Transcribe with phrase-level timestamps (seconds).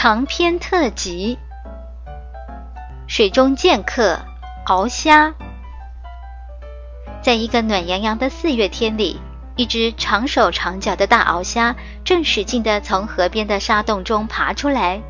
[0.00, 1.36] 长篇特辑：
[3.08, 4.20] 水中剑客
[4.64, 5.34] 鳌虾。
[7.20, 9.20] 在一个暖洋洋的四月天里，
[9.56, 11.74] 一只长手长脚的大鳌虾
[12.04, 15.02] 正使劲地从河边的沙洞中爬出来。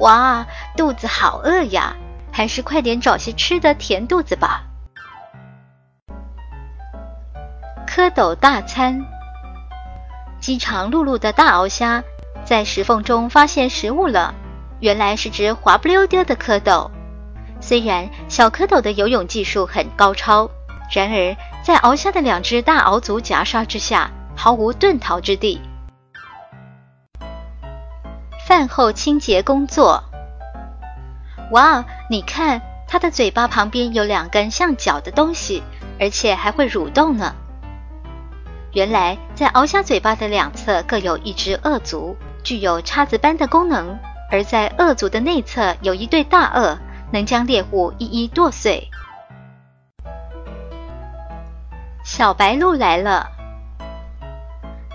[0.00, 1.94] 哇，肚子好饿呀！
[2.32, 4.62] 还是快点找些吃的填肚子吧。
[7.86, 9.04] 蝌蚪大餐。
[10.40, 12.02] 饥肠辘辘的大鳌虾
[12.48, 14.34] 在石缝中发现食物了，
[14.80, 16.90] 原来是只滑不溜丢的蝌蚪。
[17.60, 20.48] 虽然小蝌蚪的游泳技术很高超，
[20.90, 25.60] 然而在鳌虾的两只大鳌足夹杀之下，毫无遁逃之地。
[28.46, 30.02] 饭后清洁工作。
[31.50, 35.62] 哇，你看它的嘴巴旁边有两根像角的东西，
[36.00, 37.34] 而且还会蠕动呢。
[38.72, 43.98] 原来在鳌虾嘴巴的两侧各有一只颚足，具有叉子般的功能；
[44.30, 46.78] 而在颚足的内侧有一对大颚，
[47.12, 48.88] 能将猎物一一剁碎。
[52.04, 53.28] 小白鹿来了。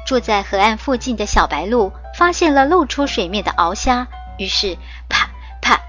[0.05, 4.07] 住在河岸附近的小白鹿发现了露出水面的鳌虾，
[4.38, 5.30] 于是啪
[5.61, 5.80] 啪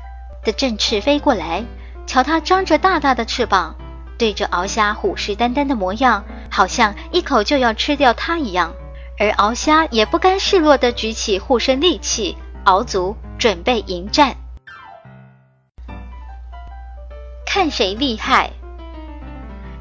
[0.44, 1.64] 的振翅飞过来。
[2.06, 3.74] 瞧它张着大大的翅膀，
[4.18, 8.74] 对着鳌虾虎视眈眈的模样，好像一口就要吃掉它一样。
[9.18, 14.36] 而鳌虾也不甘示弱地举起护身利器鳌足，准备迎战。
[17.46, 18.50] 看谁厉害！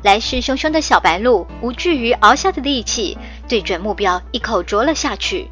[0.04, 3.18] 来势汹汹的小白鹿无惧于鳌虾的力气，
[3.48, 5.50] 对准目标一口啄了下去。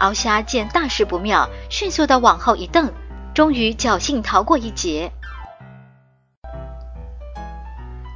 [0.00, 2.92] 鳌虾见大事不妙，迅速的往后一蹬，
[3.34, 5.10] 终于侥幸逃过一劫。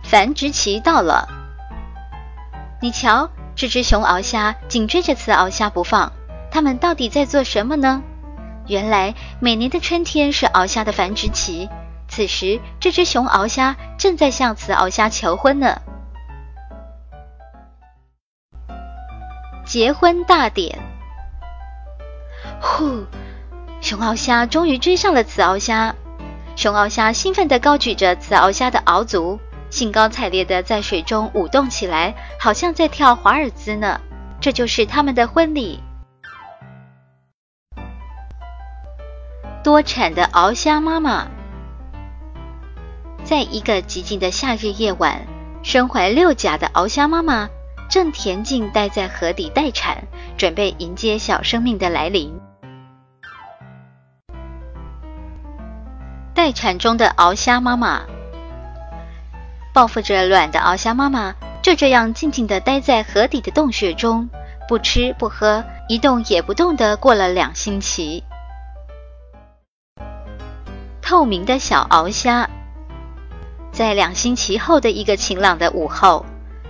[0.04, 1.28] 繁殖期到了，
[2.80, 6.12] 你瞧，这只雄鳌虾紧追着雌鳌虾不放，
[6.50, 8.02] 它们到底在做什么呢？
[8.66, 11.70] 原来每年的春天是鳌虾的繁殖期。
[12.06, 15.80] 此时，这只雄鳌虾正在向雌鳌虾求婚呢。
[19.64, 20.78] 结婚大典，
[22.60, 23.06] 呼！
[23.80, 25.94] 雄鳌虾终于追上了雌鳌虾。
[26.56, 29.40] 雄鳌虾兴奋地高举着雌鳌虾的鳌足，
[29.70, 34.00] 兴高采烈地在水中舞动起来，好像在跳华尔兹呢。
[34.40, 35.80] 这就是他们的婚礼。
[39.64, 41.26] 多产的鳌虾妈妈。
[43.24, 45.26] 在一个寂静的夏日夜晚，
[45.62, 47.48] 身怀六甲的鳌虾妈妈
[47.88, 50.04] 正恬静待在河底待产，
[50.36, 52.38] 准备迎接小生命的来临。
[56.32, 58.02] 待产中的鳌虾妈妈，
[59.76, 64.26] 报复着卵的鳌虾妈妈就这样静静地待在河底的洞穴中，
[64.66, 68.24] 不吃不喝，一动也不动地过了两星期。
[71.02, 72.48] 透明的小鳌虾。
[73.70, 76.24] 在两星期后的一个晴朗的午后，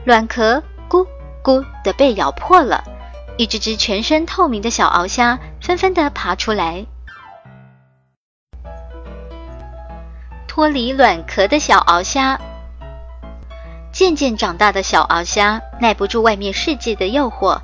[0.05, 1.07] 卵壳咕
[1.45, 2.83] 咕的被咬破了，
[3.39, 6.85] 一只只全身透明的小鳌虾纷纷地爬出来。
[10.49, 12.41] 脱离卵壳的小鳌虾，
[13.97, 17.59] 渐渐长大的小鳌虾耐不住外面世界的诱惑，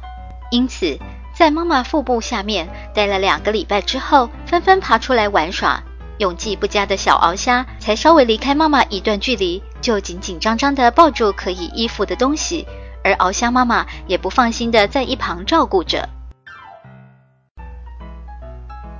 [0.51, 0.99] 因此
[1.35, 5.83] 在妈妈腹部下面待了两个礼拜之后，纷纷爬出来玩耍。
[6.17, 12.67] 勇气不佳的小鳌虾才稍微离开妈妈一段距离，就紧紧张张地抱住可以依附的东西，
[13.05, 16.09] 而鳌虾妈妈也不放心地在一旁照顾着。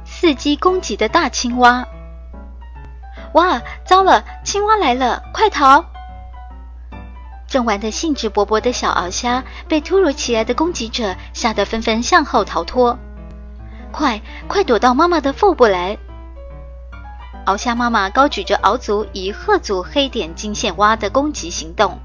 [0.07, 1.83] 伺机攻击的大青蛙，
[3.33, 5.83] 哇，糟了，青蛙来了，快逃！
[7.53, 12.99] 正玩得兴致勃勃的小鳌虾被突如其来的攻击者吓得纷纷向后逃脱，
[13.91, 15.99] 快快躲到妈妈的腹部来！
[17.45, 21.99] 鳌虾妈妈高举着鳌足，以鹤足黑点金线蛙的攻击行动。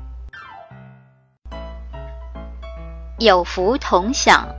[3.18, 4.50] 有福同享！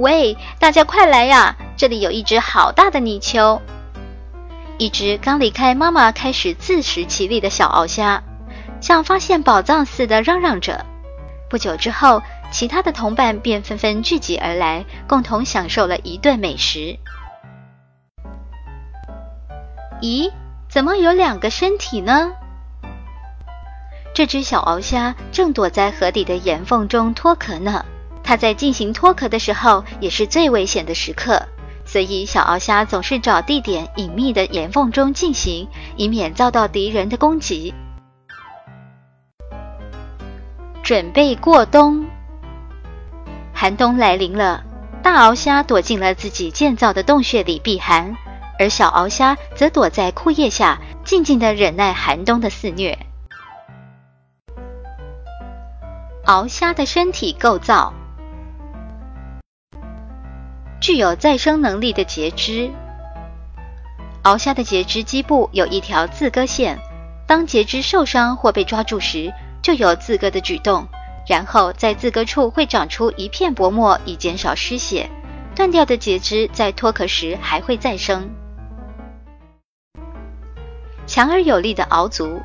[0.00, 1.54] 喂，大家快来呀！
[1.76, 3.62] 这里有一只好大的泥鳅。
[4.76, 8.24] 一只刚离开妈妈开始自食其力的小鳌虾，
[8.80, 10.84] 像发现宝藏似的嚷嚷着。
[11.48, 16.96] 不久之后，其他的同伴便纷纷聚集而来，共同享受了一顿美食。
[20.00, 20.32] 咦，
[20.68, 22.32] 怎么有两个身体呢？
[24.14, 27.84] 这只小鳌虾正躲在河底的岩缝中脱壳呢。
[28.22, 31.42] 它在进行脱壳的时候，也是最危险的时刻，
[31.84, 37.74] 所以小鳌虾总是找地点隐秘的岩缝中进行，以免遭到敌人的攻击。
[40.90, 42.04] 准备过冬，
[43.54, 44.64] 寒冬来临了，
[45.04, 48.16] 大鳌虾躲进了自己建造的洞穴里避寒。
[48.58, 52.98] 而小鳌虾则躲在枯叶下，静静的忍耐寒冬的肆虐。
[56.24, 57.94] 鳌虾的身体构造
[60.80, 62.68] 具有再生能力的节肢。
[64.24, 66.80] 鳌虾的节肢基部有一条自割线，
[67.28, 70.86] 当节肢受伤或被抓住时，就有自割的举动，
[71.28, 75.10] 然后在自割处会长出一片薄膜，以减少失血。
[75.54, 78.30] 断掉的截肢在脱壳时还会再生。
[81.06, 82.40] 强而有力的螯足，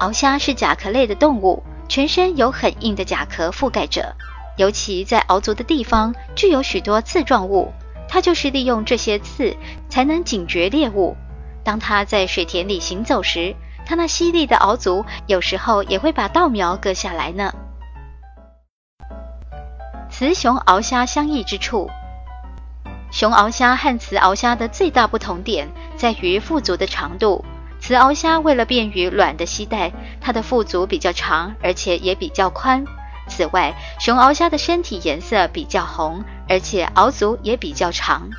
[0.00, 4.16] 螯虾是甲壳类的动物，全身有很硬的甲壳覆盖着，
[4.56, 7.70] 尤其在螯足的地方具有许多刺状物，
[8.08, 9.54] 它就是利用这些刺
[9.88, 11.16] 才能警觉猎物。
[11.62, 13.54] 当它在水田里行走时，
[13.90, 17.52] 它那犀利的螯足有时候也会把稻苗割下来呢。
[20.08, 21.90] 雌雄鳌虾相异之处。
[23.10, 27.44] 雄鳌虾和雌鳌虾的最大不同点在于腹足的长度。
[27.80, 29.90] 雌鳌虾为了便于卵的携带，
[30.20, 32.84] 它的腹足比较长，而且也比较宽。
[33.26, 38.30] 此外，雄鳌虾的身体颜色比较红，而且螯足也比较长。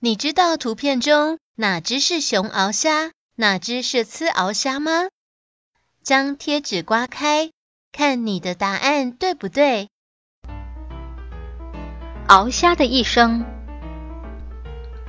[0.00, 5.08] 你知道图片中哪只是雄鳌虾，哪只是雌鳌虾吗？
[6.04, 7.50] 将贴纸刮开，
[7.90, 9.88] 看你的答案对不对？
[12.28, 13.44] 鳌虾的一生，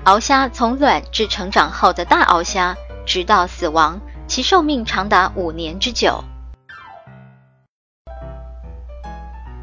[0.05, 2.75] 鳌虾从卵至成长后的大鳌虾，
[3.05, 6.23] 直到死亡，其寿命长达五年之久。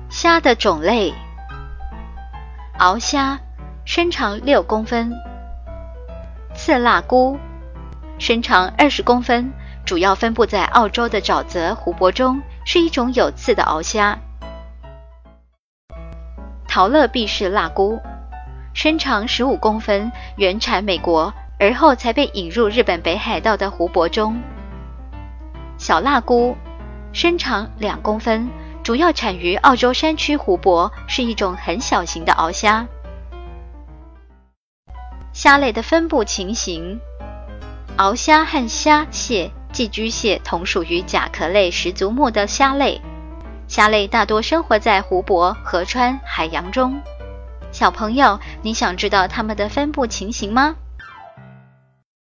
[0.09, 1.13] 虾的种类：
[2.79, 3.41] 鳌虾，
[3.85, 5.11] 身长六公分；
[6.55, 7.41] 刺蜡菇，
[8.23, 9.53] 身长二十公分，
[9.85, 14.17] 主要分布在澳洲的沼泽湖泊中，是一种有刺的鳌虾。
[16.69, 17.99] 陶乐碧氏蜡菇，
[18.75, 24.41] 身长十五公分，原产美国，而后才被引入日本北海道的湖泊中。
[25.77, 26.57] 小蜡菇，
[27.13, 28.49] 身长两公分，
[28.85, 32.87] 主要产于澳洲山区湖泊，是一种很小型的鳌虾。
[35.33, 37.01] 虾类的分布情形：
[37.99, 43.01] 鳌虾和虾蟹、寄居蟹同属于甲壳类十足目的虾类。
[43.69, 47.01] 虾类大多生活在湖泊、河川、海洋中。
[47.71, 50.75] 小朋友，你想知道它们的分布情形吗？